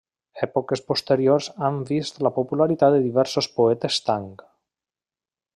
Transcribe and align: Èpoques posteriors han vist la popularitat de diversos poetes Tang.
Èpoques 0.45 0.81
posteriors 0.87 1.49
han 1.67 1.77
vist 1.91 2.19
la 2.29 2.33
popularitat 2.39 2.97
de 2.97 3.05
diversos 3.07 3.53
poetes 3.59 4.03
Tang. 4.11 4.29